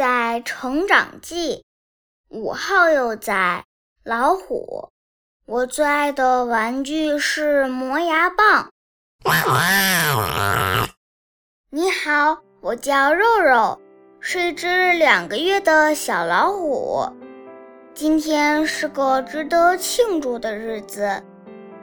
[0.00, 1.62] 在成长记，
[2.30, 3.64] 五号幼崽
[4.02, 4.88] 老虎。
[5.44, 8.70] 我最爱的玩具是磨牙棒。
[11.68, 13.78] 你好，我叫肉肉，
[14.20, 17.06] 是一只两个月的小老虎。
[17.92, 21.22] 今天是个值得庆祝的日子，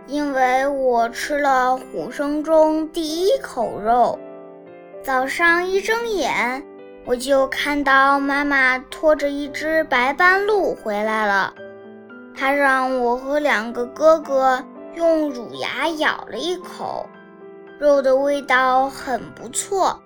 [0.08, 4.18] 因为我吃了虎生中第一口肉。
[5.04, 6.66] 早上一睁眼，
[7.08, 11.54] 我就看到妈妈拖着一只白斑鹿回来了。
[12.36, 14.62] 他让我和两个哥哥
[14.94, 17.08] 用乳牙咬了一口，
[17.80, 19.98] 肉的味道很不错，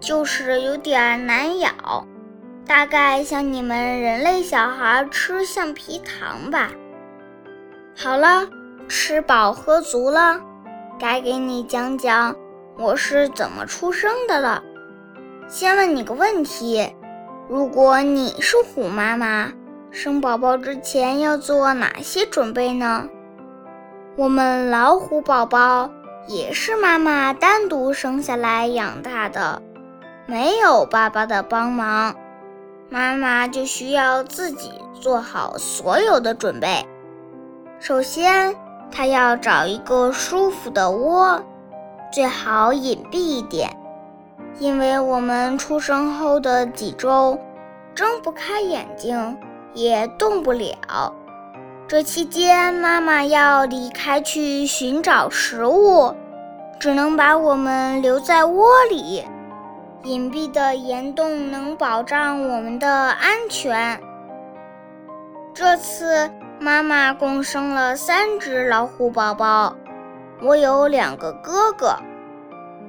[0.00, 2.04] 就是有点难咬，
[2.66, 6.70] 大概像你们人类小孩吃橡皮糖吧。
[7.96, 8.48] 好了，
[8.88, 10.40] 吃饱喝足了，
[10.98, 12.34] 该给你讲讲
[12.76, 14.64] 我是怎么出生的了。
[15.50, 16.94] 先问你个问题：
[17.48, 19.52] 如果你是虎妈妈？
[19.90, 23.08] 生宝宝之前要做哪些准备呢？
[24.16, 25.90] 我们老虎宝宝
[26.28, 29.60] 也是妈妈单独生下来养大的，
[30.24, 32.14] 没有爸爸的帮忙，
[32.88, 34.70] 妈妈就需要自己
[35.00, 36.86] 做好所有的准备。
[37.80, 38.54] 首先，
[38.92, 41.44] 她要找一个舒服的窝，
[42.12, 43.76] 最好隐蔽一点，
[44.58, 47.38] 因为我们出生后的几周
[47.94, 49.38] 睁不开眼睛。
[49.72, 51.14] 也动不了。
[51.86, 56.12] 这期间，妈妈要离开去寻找食物，
[56.80, 59.24] 只能把我们留在窝里。
[60.02, 64.00] 隐蔽的岩洞能保障我们的安全。
[65.54, 66.28] 这次，
[66.58, 69.72] 妈妈共生了三只老虎宝宝。
[70.42, 71.94] 我有两个哥哥，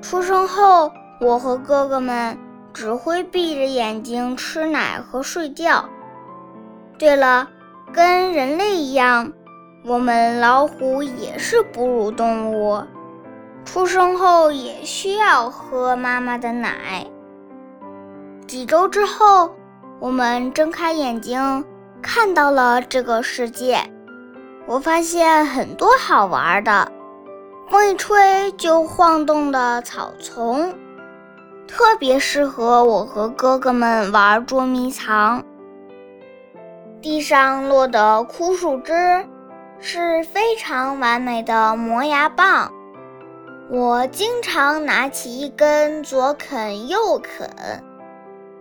[0.01, 0.91] 出生后，
[1.21, 2.35] 我和哥哥们
[2.73, 5.85] 只会闭着眼睛吃奶和睡觉。
[6.97, 7.47] 对了，
[7.93, 9.31] 跟人类一样，
[9.85, 12.81] 我们老虎也是哺乳动物，
[13.63, 17.05] 出生后也需要喝妈妈的奶。
[18.47, 19.53] 几周之后，
[19.99, 21.63] 我们睁开眼睛，
[22.01, 23.79] 看到了这个世界。
[24.65, 26.91] 我发现很多好玩的，
[27.69, 30.73] 风一吹就晃动的草丛，
[31.71, 35.41] 特别适合我和哥哥们玩捉迷藏。
[37.01, 38.93] 地上落的枯树枝
[39.79, 42.69] 是非常完美的磨牙棒，
[43.69, 47.49] 我经常拿起一根左啃右啃。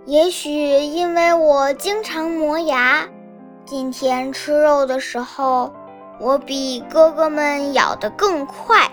[0.06, 3.08] 也许因为我经常磨牙，
[3.66, 5.72] 今天吃肉的时候，
[6.20, 8.88] 我比哥哥们咬得更快。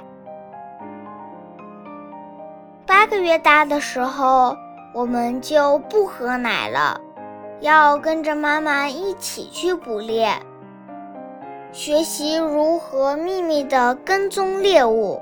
[3.07, 4.55] 个月大的时候，
[4.93, 6.99] 我们就不喝奶了。
[7.59, 10.29] 要跟着妈妈一起去捕猎，
[11.71, 15.19] 学习如何秘密地跟踪猎物。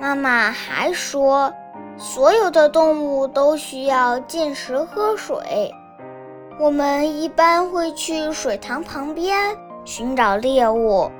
[0.00, 1.52] 妈妈还说，
[1.98, 5.70] 所有的动物都需要进食喝水。
[6.58, 11.10] 我们一般会去水塘旁边寻找猎物。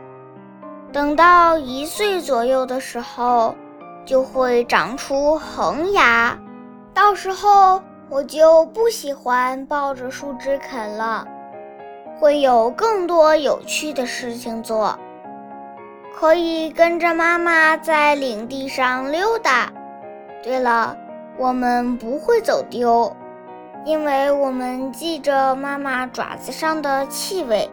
[0.93, 3.54] 等到一岁左右的时候，
[4.12, 6.38] 就会长出恒牙，
[6.92, 7.82] 到时候。
[8.10, 11.26] 我就不喜欢抱着树枝啃了，
[12.20, 14.98] 会有更多有趣的事情做，
[16.14, 19.72] 可以跟着妈妈在领地上溜达。
[20.42, 20.94] 对了，
[21.38, 23.10] 我们不会走丢，
[23.86, 27.66] 因为我们记着妈妈爪子上的气味。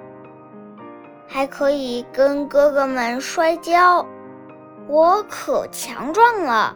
[1.28, 4.06] 还可以跟哥哥们摔跤，
[4.90, 6.76] 我可强壮了。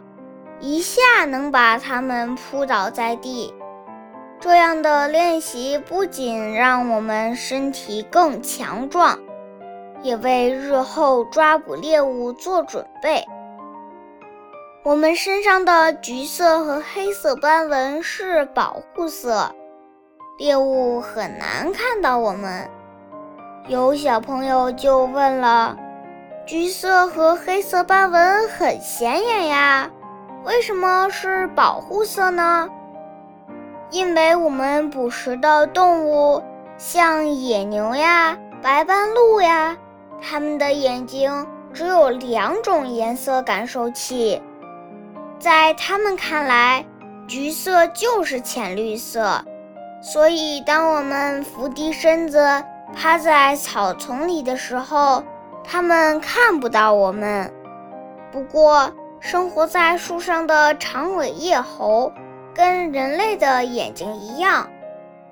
[0.60, 3.52] 一下能把它们扑倒在地，
[4.38, 9.18] 这样的练习不仅让我们身体更强壮，
[10.00, 13.26] 也为日后抓捕猎物做准备。
[14.84, 19.50] 我们身上的橘色和黑色斑纹是保护色，
[20.38, 22.70] 猎物很难看到我们。
[23.66, 25.76] 有小朋友就问了：
[26.46, 29.90] 橘色和黑色斑纹很显眼呀？
[30.44, 32.68] 为什么是保护色呢？
[33.90, 36.42] 因为我们捕食的动物，
[36.76, 39.74] 像野牛呀、白斑鹿呀，
[40.20, 44.42] 它们的眼睛只有两种颜色感受器，
[45.38, 46.84] 在它们看来，
[47.26, 49.42] 橘色就是浅绿色，
[50.02, 52.62] 所以当我们伏低身子
[52.94, 55.22] 趴在草丛里的时候，
[55.64, 57.52] 它们看不到我们。
[58.30, 62.12] 不过，生活在树上的长尾叶猴，
[62.54, 64.68] 跟人类的眼睛一样，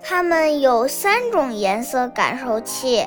[0.03, 3.07] 它们有三种颜色感受器。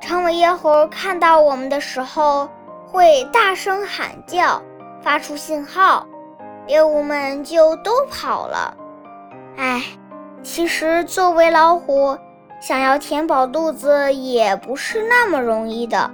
[0.00, 2.48] 长尾叶猴看到我们的时候，
[2.86, 4.60] 会大声喊叫，
[5.02, 6.06] 发出信号，
[6.66, 8.76] 猎物们就都跑了。
[9.56, 9.82] 哎，
[10.42, 12.16] 其实作为老虎，
[12.60, 16.10] 想要填饱肚子也不是那么容易的。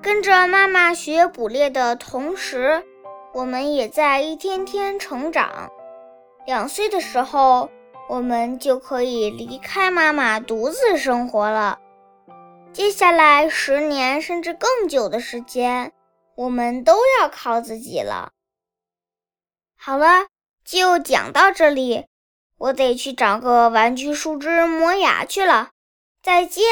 [0.00, 2.84] 跟着妈妈学捕猎的同时，
[3.34, 5.70] 我们也在一天天成长。
[6.46, 7.68] 两岁的时候，
[8.08, 11.80] 我们就可以离开妈妈独自生活了。
[12.72, 15.92] 接下来十年甚至更久的时间，
[16.36, 18.30] 我们都要靠自己了。
[19.76, 20.28] 好了，
[20.64, 22.06] 就讲到这里，
[22.58, 25.70] 我得去找个玩具树枝磨牙去了。
[26.22, 26.64] 再见。